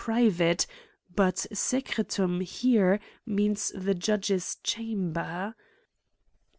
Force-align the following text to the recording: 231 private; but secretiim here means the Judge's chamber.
231 0.03 0.33
private; 0.35 0.67
but 1.15 1.35
secretiim 1.53 2.41
here 2.41 2.99
means 3.23 3.71
the 3.75 3.93
Judge's 3.93 4.55
chamber. 4.63 5.53